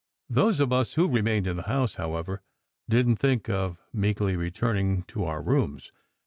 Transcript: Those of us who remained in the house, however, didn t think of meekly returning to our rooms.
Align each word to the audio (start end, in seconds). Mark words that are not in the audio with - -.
Those 0.31 0.59
of 0.59 0.73
us 0.73 0.93
who 0.95 1.07
remained 1.07 1.45
in 1.45 1.57
the 1.57 1.61
house, 1.69 1.93
however, 1.93 2.41
didn 2.89 3.15
t 3.15 3.19
think 3.21 3.47
of 3.49 3.77
meekly 3.93 4.35
returning 4.35 5.03
to 5.03 5.25
our 5.25 5.43
rooms. 5.43 5.91